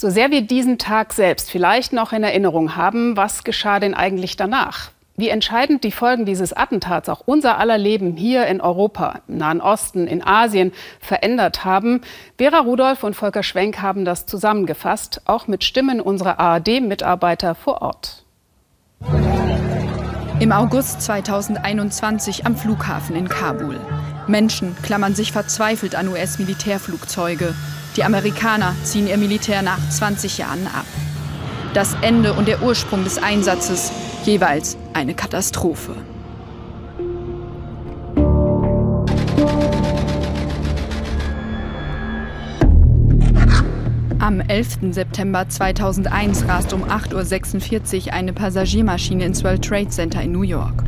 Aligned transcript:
So 0.00 0.08
sehr 0.08 0.30
wir 0.30 0.40
diesen 0.40 0.78
Tag 0.78 1.12
selbst 1.12 1.50
vielleicht 1.50 1.92
noch 1.92 2.14
in 2.14 2.22
Erinnerung 2.22 2.74
haben, 2.74 3.18
was 3.18 3.44
geschah 3.44 3.80
denn 3.80 3.92
eigentlich 3.92 4.34
danach? 4.34 4.92
Wie 5.18 5.28
entscheidend 5.28 5.84
die 5.84 5.92
Folgen 5.92 6.24
dieses 6.24 6.54
Attentats 6.54 7.10
auch 7.10 7.20
unser 7.26 7.58
aller 7.58 7.76
Leben 7.76 8.16
hier 8.16 8.46
in 8.46 8.62
Europa, 8.62 9.20
im 9.28 9.36
Nahen 9.36 9.60
Osten, 9.60 10.06
in 10.06 10.26
Asien 10.26 10.72
verändert 11.00 11.66
haben. 11.66 12.00
Vera 12.38 12.60
Rudolph 12.60 13.04
und 13.04 13.12
Volker 13.12 13.42
Schwenk 13.42 13.82
haben 13.82 14.06
das 14.06 14.24
zusammengefasst, 14.24 15.20
auch 15.26 15.48
mit 15.48 15.64
Stimmen 15.64 16.00
unserer 16.00 16.40
ARD-Mitarbeiter 16.40 17.54
vor 17.54 17.82
Ort. 17.82 18.24
Im 20.40 20.50
August 20.50 21.02
2021 21.02 22.46
am 22.46 22.56
Flughafen 22.56 23.16
in 23.16 23.28
Kabul. 23.28 23.78
Menschen 24.28 24.74
klammern 24.82 25.14
sich 25.14 25.30
verzweifelt 25.30 25.94
an 25.94 26.08
US-Militärflugzeuge. 26.08 27.54
Die 27.96 28.04
Amerikaner 28.04 28.74
ziehen 28.84 29.08
ihr 29.08 29.16
Militär 29.16 29.62
nach 29.62 29.78
20 29.90 30.38
Jahren 30.38 30.66
ab. 30.66 30.86
Das 31.74 31.96
Ende 32.02 32.32
und 32.32 32.46
der 32.46 32.62
Ursprung 32.62 33.04
des 33.04 33.18
Einsatzes 33.18 33.90
jeweils 34.24 34.76
eine 34.92 35.14
Katastrophe. 35.14 35.96
Am 44.20 44.40
11. 44.40 44.92
September 44.92 45.48
2001 45.48 46.46
rast 46.46 46.72
um 46.72 46.84
8.46 46.84 48.06
Uhr 48.06 48.12
eine 48.12 48.32
Passagiermaschine 48.32 49.24
ins 49.24 49.42
World 49.42 49.64
Trade 49.64 49.88
Center 49.88 50.22
in 50.22 50.30
New 50.30 50.42
York. 50.42 50.84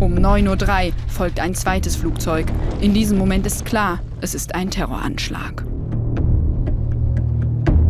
Um 0.00 0.14
9.03 0.14 0.86
Uhr 0.86 0.92
folgt 1.08 1.40
ein 1.40 1.54
zweites 1.54 1.96
Flugzeug. 1.96 2.46
In 2.80 2.94
diesem 2.94 3.18
Moment 3.18 3.44
ist 3.44 3.66
klar, 3.66 4.00
es 4.20 4.34
ist 4.34 4.54
ein 4.54 4.70
Terroranschlag. 4.70 5.64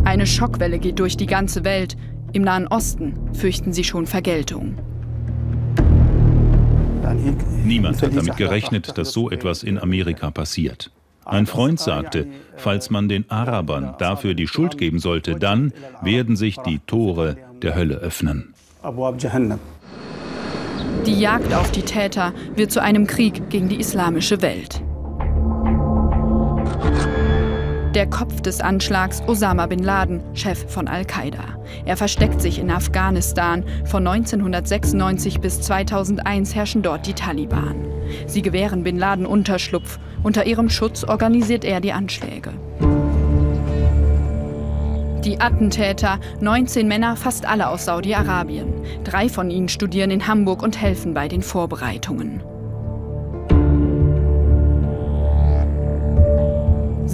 Eine 0.03 0.25
Schockwelle 0.25 0.79
geht 0.79 0.99
durch 0.99 1.17
die 1.17 1.25
ganze 1.25 1.63
Welt. 1.63 1.97
Im 2.33 2.43
Nahen 2.43 2.67
Osten 2.67 3.13
fürchten 3.33 3.73
sie 3.73 3.83
schon 3.83 4.05
Vergeltung. 4.05 4.77
Niemand 7.63 8.01
hat 8.01 8.15
damit 8.15 8.37
gerechnet, 8.37 8.97
dass 8.97 9.11
so 9.11 9.29
etwas 9.29 9.63
in 9.63 9.79
Amerika 9.79 10.31
passiert. 10.31 10.91
Ein 11.25 11.45
Freund 11.45 11.79
sagte, 11.79 12.27
falls 12.55 12.89
man 12.89 13.09
den 13.09 13.29
Arabern 13.29 13.95
dafür 13.99 14.33
die 14.33 14.47
Schuld 14.47 14.77
geben 14.77 14.99
sollte, 14.99 15.35
dann 15.35 15.73
werden 16.01 16.37
sich 16.37 16.57
die 16.57 16.79
Tore 16.79 17.35
der 17.61 17.75
Hölle 17.75 17.95
öffnen. 17.95 18.53
Die 21.05 21.19
Jagd 21.19 21.53
auf 21.53 21.71
die 21.71 21.81
Täter 21.81 22.33
wird 22.55 22.71
zu 22.71 22.81
einem 22.81 23.07
Krieg 23.07 23.49
gegen 23.49 23.67
die 23.67 23.79
islamische 23.79 24.41
Welt. 24.41 24.81
Der 27.97 28.05
Kopf 28.07 28.41
des 28.41 28.61
Anschlags 28.61 29.23
Osama 29.25 29.65
bin 29.65 29.79
Laden, 29.79 30.21
Chef 30.35 30.71
von 30.71 30.87
Al-Qaida. 30.87 31.59
Er 31.83 31.97
versteckt 31.97 32.43
sich 32.43 32.59
in 32.59 32.69
Afghanistan. 32.69 33.63
Von 33.85 34.05
1996 34.05 35.39
bis 35.39 35.61
2001 35.61 36.53
herrschen 36.53 36.83
dort 36.83 37.07
die 37.07 37.15
Taliban. 37.15 37.87
Sie 38.27 38.43
gewähren 38.43 38.83
bin 38.83 38.99
Laden 38.99 39.25
Unterschlupf. 39.25 39.97
Unter 40.21 40.45
ihrem 40.45 40.69
Schutz 40.69 41.05
organisiert 41.05 41.65
er 41.65 41.81
die 41.81 41.91
Anschläge. 41.91 42.51
Die 45.23 45.41
Attentäter, 45.41 46.19
19 46.39 46.87
Männer, 46.87 47.15
fast 47.15 47.47
alle 47.47 47.67
aus 47.67 47.85
Saudi-Arabien. 47.85 48.75
Drei 49.05 49.27
von 49.27 49.49
ihnen 49.49 49.69
studieren 49.69 50.11
in 50.11 50.27
Hamburg 50.27 50.61
und 50.61 50.79
helfen 50.79 51.15
bei 51.15 51.27
den 51.27 51.41
Vorbereitungen. 51.41 52.43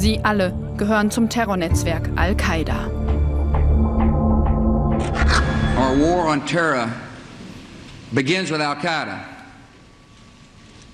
Sie 0.04 0.20
alle 0.22 0.54
gehören 0.76 1.12
zum 1.12 1.30
Terrornetzwerk 1.30 2.10
Al-Qaida. 2.18 2.88
Our 5.78 5.96
war 5.98 6.28
on 6.28 6.46
terror 6.46 6.92
begins 8.12 8.52
with 8.52 8.60
Al-Qaeda, 8.60 9.22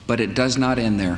but 0.06 0.20
it 0.20 0.38
does 0.38 0.60
not 0.60 0.78
end 0.78 1.00
there. 1.00 1.18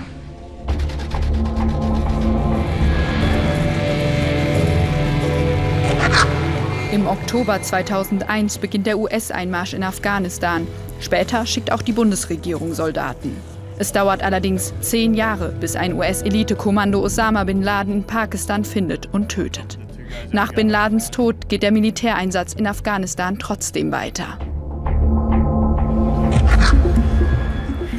Im 6.94 7.06
Oktober 7.07 7.62
2001 7.62 8.59
beginnt 8.59 8.88
der 8.88 9.00
US-Einmarsch 9.00 9.74
in 9.74 9.84
Afghanistan. 9.84 10.66
Später 11.01 11.46
schickt 11.46 11.74
auch 11.74 11.81
die 11.81 11.91
Bundesregierung 11.91 12.74
Soldaten. 12.74 13.35
Es 13.81 13.92
dauert 13.92 14.22
allerdings 14.22 14.75
zehn 14.81 15.16
Jahre, 15.16 15.56
bis 15.59 15.75
ein 15.75 15.94
US-Elitekommando 15.94 17.02
Osama 17.02 17.46
bin 17.46 17.64
Laden 17.64 17.92
in 17.92 18.03
Pakistan 18.03 18.64
findet 18.64 19.12
und 19.12 19.30
tötet. 19.30 19.80
Nach 20.31 20.53
bin 20.53 20.69
Ladens 20.69 21.09
Tod 21.09 21.50
geht 21.50 21.64
der 21.64 21.72
Militäreinsatz 21.72 22.53
in 22.53 22.68
Afghanistan 22.68 23.40
trotzdem 23.40 23.92
weiter. 23.92 24.38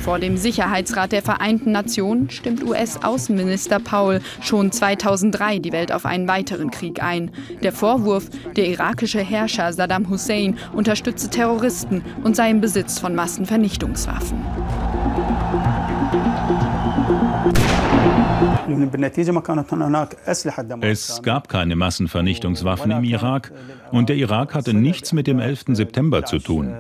Vor 0.05 0.21
dem 0.21 0.37
Sicherheitsrat 0.37 1.11
der 1.11 1.23
Vereinten 1.23 1.73
Nationen 1.73 2.31
stimmt 2.31 2.63
US-Außenminister 2.63 3.81
Paul 3.81 4.21
schon 4.41 4.71
2003 4.71 5.59
die 5.59 5.73
Welt 5.73 5.91
auf 5.91 6.07
einen 6.07 6.29
weiteren 6.29 6.71
Krieg 6.71 7.03
ein. 7.03 7.33
Der 7.61 7.73
Vorwurf, 7.73 8.31
der 8.55 8.69
irakische 8.69 9.21
Herrscher 9.21 9.73
Saddam 9.73 10.09
Hussein 10.09 10.59
unterstütze 10.73 11.29
Terroristen 11.29 12.05
und 12.23 12.37
sei 12.37 12.51
im 12.51 12.61
Besitz 12.61 13.01
von 13.01 13.17
Massenvernichtungswaffen. 13.17 14.92
Es 20.81 21.23
gab 21.23 21.49
keine 21.49 21.77
Massenvernichtungswaffen 21.77 22.91
im 22.91 23.05
Irak 23.05 23.53
und 23.91 24.09
der 24.09 24.17
Irak 24.17 24.55
hatte 24.55 24.75
nichts 24.75 25.13
mit 25.13 25.27
dem 25.27 25.39
11. 25.39 25.65
September 25.69 26.25
zu 26.25 26.39
tun. 26.39 26.75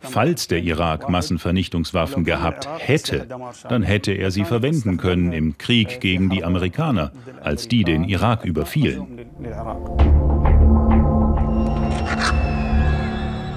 Falls 0.00 0.48
der 0.48 0.62
Irak 0.62 1.08
Massenvernichtungswaffen 1.08 2.24
gehabt 2.24 2.68
hätte, 2.78 3.26
dann 3.68 3.82
hätte 3.82 4.12
er 4.12 4.30
sie 4.30 4.44
verwenden 4.44 4.96
können 4.96 5.32
im 5.32 5.58
Krieg 5.58 6.00
gegen 6.00 6.30
die 6.30 6.44
Amerikaner, 6.44 7.12
als 7.42 7.68
die 7.68 7.84
den 7.84 8.04
Irak 8.04 8.44
überfielen. 8.44 9.06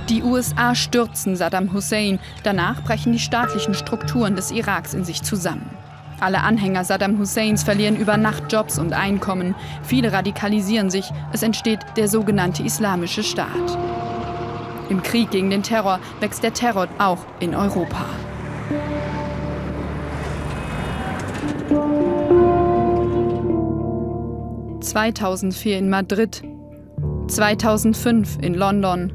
Die 0.09 0.22
USA 0.22 0.75
stürzen 0.75 1.35
Saddam 1.35 1.73
Hussein. 1.73 2.19
Danach 2.44 2.84
brechen 2.84 3.12
die 3.12 3.19
staatlichen 3.19 3.73
Strukturen 3.73 4.35
des 4.35 4.52
Iraks 4.52 4.94
in 4.94 5.03
sich 5.03 5.23
zusammen. 5.23 5.69
Alle 6.25 6.41
Anhänger 6.41 6.84
Saddam 6.84 7.19
Husseins 7.19 7.62
verlieren 7.62 7.97
über 7.97 8.18
Nacht 8.18 8.52
Jobs 8.52 8.80
und 8.80 8.94
Einkommen. 8.94 9.53
Viele 9.84 10.12
radikalisieren 10.12 10.90
sich. 10.90 11.08
Es 11.31 11.44
entsteht 11.44 11.81
der 11.97 12.08
sogenannte 12.08 12.63
Islamische 12.63 13.22
Staat. 13.22 13.78
Im 14.90 15.03
Krieg 15.03 15.30
gegen 15.30 15.52
den 15.52 15.62
Terror 15.62 16.00
wächst 16.22 16.41
der 16.41 16.52
Terror 16.52 16.88
auch 16.97 17.19
in 17.40 17.53
Europa. 17.53 18.06
(2004 24.80 25.78
in 25.78 25.91
Madrid, 25.91 26.41
2005 27.28 28.40
in 28.41 28.56
London, 28.56 29.14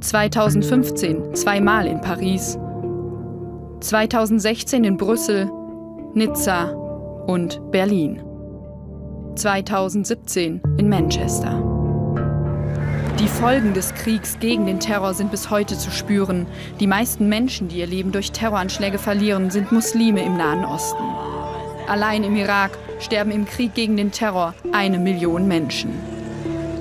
2015 0.00 1.34
zweimal 1.34 1.86
in 1.86 2.00
Paris, 2.00 2.58
2016 3.80 4.84
in 4.84 4.96
Brüssel, 4.96 5.50
Nizza 6.18 6.64
und 7.28 7.70
Berlin. 7.70 8.20
2017 9.36 10.60
in 10.76 10.88
Manchester. 10.88 11.62
Die 13.20 13.28
Folgen 13.28 13.72
des 13.72 13.94
Kriegs 13.94 14.36
gegen 14.40 14.66
den 14.66 14.80
Terror 14.80 15.14
sind 15.14 15.30
bis 15.30 15.48
heute 15.50 15.78
zu 15.78 15.92
spüren. 15.92 16.48
Die 16.80 16.88
meisten 16.88 17.28
Menschen, 17.28 17.68
die 17.68 17.78
ihr 17.78 17.86
Leben 17.86 18.10
durch 18.10 18.32
Terroranschläge 18.32 18.98
verlieren, 18.98 19.52
sind 19.52 19.70
Muslime 19.70 20.24
im 20.24 20.36
Nahen 20.36 20.64
Osten. 20.64 21.04
Allein 21.86 22.24
im 22.24 22.34
Irak 22.34 22.72
sterben 22.98 23.30
im 23.30 23.44
Krieg 23.44 23.74
gegen 23.74 23.96
den 23.96 24.10
Terror 24.10 24.54
eine 24.72 24.98
Million 24.98 25.46
Menschen. 25.46 25.92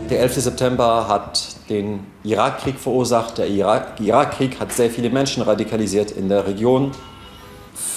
Der 0.10 0.22
11. 0.22 0.34
September 0.34 1.08
hat 1.08 1.58
den 1.70 2.00
Irakkrieg 2.24 2.80
verursacht. 2.80 3.38
Der 3.38 3.48
Irakkrieg 3.48 4.60
hat 4.60 4.74
sehr 4.74 4.90
viele 4.90 5.12
Menschen 5.12 5.44
radikalisiert 5.44 6.10
in 6.10 6.28
der 6.28 6.48
Region. 6.48 6.92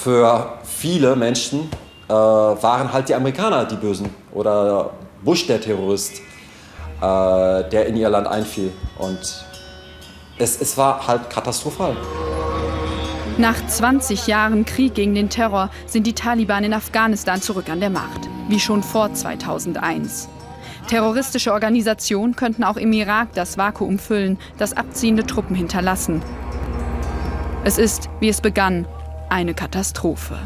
Für 0.03 0.55
viele 0.65 1.15
Menschen 1.15 1.69
äh, 2.09 2.13
waren 2.15 2.91
halt 2.91 3.11
die 3.11 3.15
Amerikaner 3.15 3.67
die 3.67 3.77
Bösen 3.77 4.09
oder 4.33 4.93
Bush 5.23 5.47
der 5.47 5.61
Terrorist, 5.61 6.23
äh, 7.03 7.69
der 7.69 7.85
in 7.85 7.99
ihr 7.99 8.09
Land 8.09 8.27
einfiel. 8.27 8.73
Und 8.97 9.45
es, 10.39 10.59
es 10.59 10.79
war 10.79 11.07
halt 11.07 11.29
katastrophal. 11.29 11.95
Nach 13.37 13.55
20 13.67 14.27
Jahren 14.27 14.65
Krieg 14.65 14.95
gegen 14.95 15.15
den 15.15 15.29
Terror 15.29 15.69
sind 15.85 16.07
die 16.07 16.15
Taliban 16.15 16.65
in 16.65 16.73
Afghanistan 16.73 17.43
zurück 17.43 17.69
an 17.69 17.81
der 17.81 17.91
Macht, 17.91 18.27
wie 18.49 18.59
schon 18.59 18.83
vor 18.83 19.13
2001. 19.13 20.31
Terroristische 20.89 21.53
Organisationen 21.53 22.37
könnten 22.37 22.65
auch 22.65 22.79
im 22.79 22.95
Irak 22.95 23.35
das 23.35 23.59
Vakuum 23.59 23.99
füllen, 23.99 24.39
das 24.57 24.75
abziehende 24.75 25.27
Truppen 25.27 25.55
hinterlassen. 25.55 26.23
Es 27.65 27.77
ist, 27.77 28.09
wie 28.21 28.31
es 28.31 28.41
begann, 28.41 28.87
eine 29.31 29.55
Katastrophe. 29.55 30.39